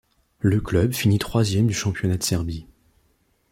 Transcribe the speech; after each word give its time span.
Le 0.39 0.59
club 0.59 0.93
finit 0.93 1.19
troisième 1.19 1.67
du 1.67 1.75
championnat 1.75 2.17
de 2.17 2.23
Serbie. 2.23 2.65